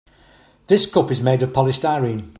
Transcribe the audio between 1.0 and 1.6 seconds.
is made of